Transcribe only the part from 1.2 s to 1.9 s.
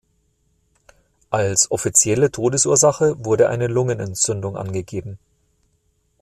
Als